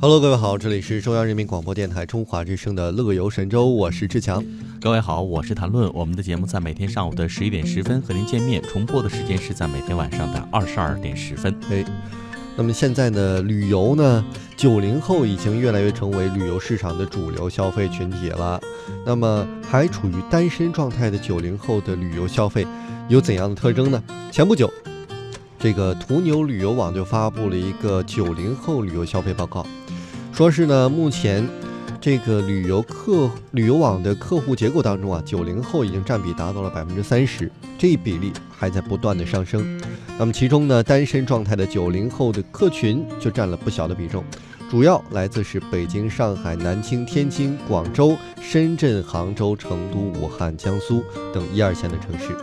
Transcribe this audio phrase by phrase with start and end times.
[0.00, 4.44] Hello，各位好，这里是中央人民广播电台中华之声的乐游神州，我是志强。
[4.80, 5.90] 各位好，我是谭论。
[5.94, 11.54] 我们的节目在每天上午的十一点十分和您见面，重播的时间是在每天晚上的二十二点十分。
[11.70, 11.84] 哎，
[12.56, 14.24] 那么现在呢，旅游呢，
[14.56, 18.60] 九零后已经越来越成为旅游市场的主流消费群体了。
[19.06, 22.66] 那么还处于单身状态的九零后的旅游消费
[23.08, 24.02] 有怎样的特征呢？
[24.30, 24.70] 前不久，
[25.58, 29.64] 这个途牛旅游网就发布了一个九零后旅游消费报告。
[30.34, 31.48] 说是呢，目前
[32.00, 37.48] 这个旅游客旅游网的客户结构当中啊，九零后已经占比达到了百分之三十，
[37.78, 39.80] 这一比例还在不断的上升。
[40.18, 44.24] 那么其中呢，单身状态的九零后的客群就占了不小的比重，
[44.68, 51.00] 主要来自是北京、上海、南京、天津、广州、深圳、杭州、成都、武汉、江苏
[51.32, 52.36] 等一二线的城市。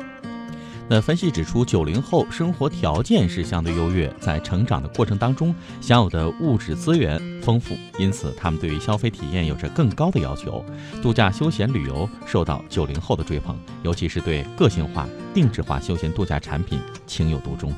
[0.94, 10.66] 那分析指出，九零后生活条件是相对优越，在成长的过程当中享有的物质资源丰富，因此他们对于消费体验有着更高的要求。
[11.02, 16.78] 度假休闲旅游受到九零后的追捧，尤其是对个性化、定制化休闲度假产品
[17.08, 17.74] 情有独钟。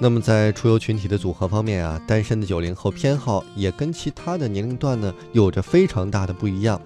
[0.00, 6.80] 那么在出游群体的组合方面啊，单身的九零后偏好也跟其他的年龄段呢有着非常大的不一样。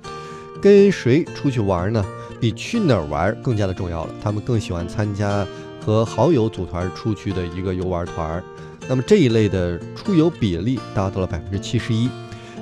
[0.61, 2.05] 跟谁出去玩呢？
[2.41, 4.15] 比去哪儿玩更加的重要了。
[4.23, 5.45] 他们更喜欢参加
[5.85, 8.45] 和好友组团出去的一个游玩团儿。
[8.89, 12.09] 那么这一类的出游比例达到了百分之七十一，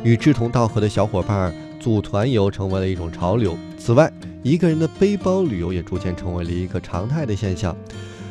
[0.03, 3.55] 与志同道合的小伙伴组团游成为了一种潮流。
[3.79, 4.11] 此外，
[4.43, 7.77] 一个人的背包旅游也逐渐成为了一个常态的现象。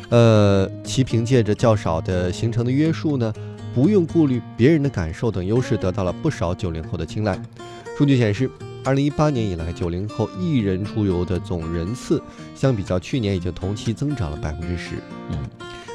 [0.10, 3.32] 呃，其凭借着较少的行程的约束呢，
[3.74, 7.40] 不用顾虑别人的感受等优势，得到了不少九零后的青睐。
[7.98, 8.50] 数据显示。
[8.86, 12.22] 二零一八年以来，九零后一人出游的总人次，
[12.54, 14.92] 相比较去年已经同期增长了百分之十。
[15.32, 15.38] 嗯，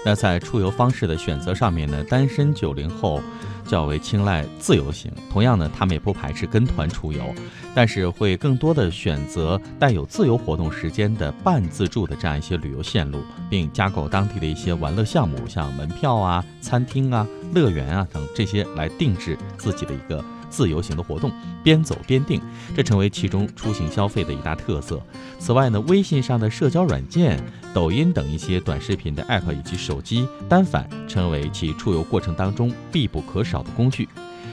[0.04, 3.22] 那在出游方式的选择上面呢，单身九零后
[3.64, 5.08] 较为青睐自由行。
[5.30, 7.32] 同样呢，他们也不排斥跟团出游，
[7.76, 17.24] 但是会更多的选择带有自由活动时间的半自助的这样一些旅游线路，并加购当地的一些玩乐项目，像门票啊、餐厅啊、
[17.54, 20.24] 乐园啊等这些来定制自己的一个。
[20.50, 22.42] 自由行的活动，边走边定，
[22.76, 25.00] 这成为其中出行消费的一大特色。
[25.38, 34.08] 此外呢，微信上的社交软件、抖音等一些短视频的 App 以及手机单反，成为其出游过程当中必不可少的工具。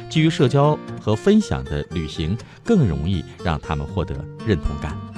[0.09, 4.15] 基于社交和分享的旅行，更容易让他们获得
[4.45, 5.16] 认同感。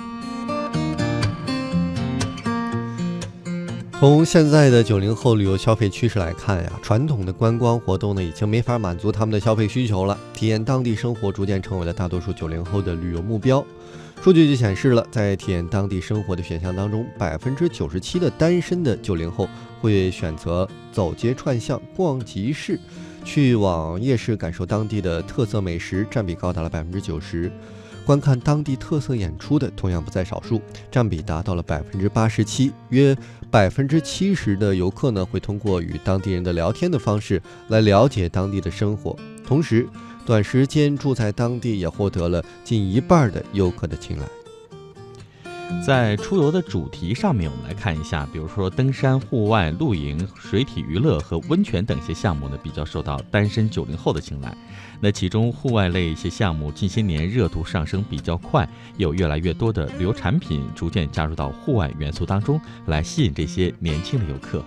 [4.00, 13.62] 从现在的九零后旅游消费趋势来看呀，传统的观光活动呢已经没法满足他们的消费需求了，体验当地生活逐渐成为了大多数九零后的旅游目标。
[14.22, 19.50] 数据就显示了，在体验当地生活的选项当中，百分之九十七的单身的九零后
[19.82, 22.80] 会选择走街串巷、逛集市，
[23.26, 27.52] 去往夜市感受当地的特色美食，占比高达了百分之九十。
[28.10, 30.60] 观看当地特色演出的同样不在少数，
[30.90, 32.72] 占比达到了百分之八十七。
[32.90, 33.16] 约
[33.52, 39.16] 百分之七十的游客呢，会通过与当地人的聊天的方式来了解当地的生活。
[39.46, 39.88] 同时，
[40.26, 44.26] 短时间住在当地也获得了近一半的游客的青睐。
[45.86, 54.56] 在出游的主题上面，我们来看一下，比如说登山、户外露营、水体娱乐和温泉等一些项目呢，比较受到单身九零后的青睐。
[55.00, 64.64] 那其中户外类一些项目近些年热度上升比较快，有越来越多的旅游产品逐渐加入到户外元素当中，来吸引这些年轻的游客。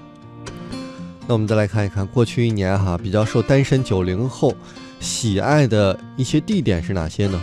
[1.27, 4.57] 那我们再来看一看过去一年哈，比较受单身九零后
[4.99, 7.41] 喜爱的一些地点是哪些呢？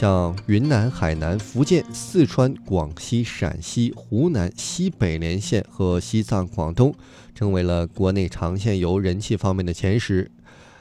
[0.00, 6.94] 像云南、海南、福建、四川、广西、陕西、湖南、西北连线和西藏、广东，
[7.34, 10.30] 成为了国内长线游人气方面的前十。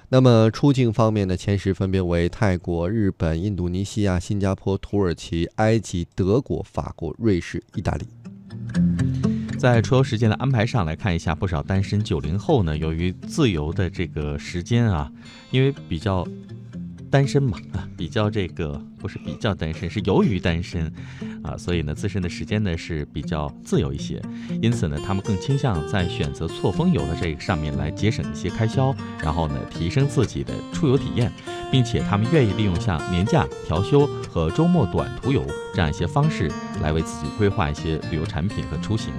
[0.08, 8.08] 那么出境方面的前十分别为泰国、日本、印度尼西亚、新加坡、土耳其、埃及、德国、法国、瑞士、意大利。
[9.58, 15.12] 在出游时间的安排上来看一下，不少单身九零后呢，由于自由的这个时间啊，
[15.52, 16.26] 因为比较。
[17.10, 20.92] 单身嘛，啊，比较这个不是比较单身，是由于单身，
[21.44, 24.22] 啊，所以呢，自身的时间呢是比较自由一些，
[24.62, 31.32] 因此呢，他们更倾向在选择错峰游的这个上面来节省一些开销，然后呢，提升自己的出游体验，
[31.72, 36.52] 并且他们愿意利用像年假调休和周末短途游这样一些方式
[36.82, 39.12] 来为自己规划一些旅游产品和出行。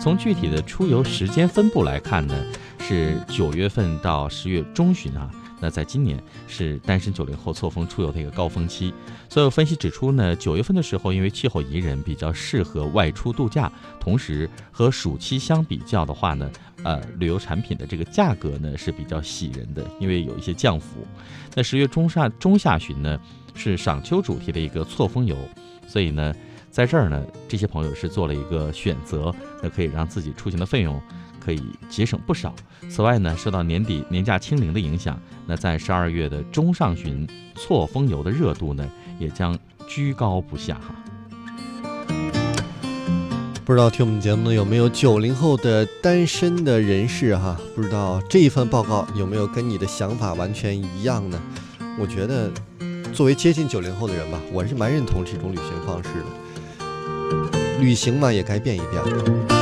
[0.00, 2.34] 从具体的出游时间分布来看呢，
[2.78, 5.30] 是九月份到十月中旬啊。
[5.62, 8.92] 那在今年是单身九零后错峰出游的一个高峰期。
[9.28, 13.70] 所有分析指出呢，九月份的时候，因为气候宜人，比较适合外出度假。
[14.00, 16.50] 同时和暑期相比较的话呢，
[16.82, 21.06] 呃，旅游产品的这个价格呢是比较喜人的，因为有一些降幅。
[21.54, 23.20] 那十月中上中下旬呢
[23.54, 25.36] 是赏秋主题的一个错峰游，
[25.86, 26.34] 所以呢，
[26.70, 29.32] 在这儿呢，这些朋友是做了一个选择，
[29.62, 31.00] 那可以让自己出行的费用
[31.42, 32.54] 可以节省不少。
[32.88, 38.88] 此外呢，受到年底年假清零的影响，那在十二月的中上旬错峰游的热度呢？
[39.18, 40.94] 也将居高不下哈。
[43.64, 47.56] 不知道听我们节目的有没有九零后的单身的人士哈？
[47.76, 51.40] 不知道这一份报告有没有跟你的想法完全一样呢？
[51.98, 52.50] 我觉得，
[53.12, 57.78] 作为接近九零后的人吧，我是蛮认同这种旅行方式的。
[57.80, 59.61] 旅行嘛，也该变一变了。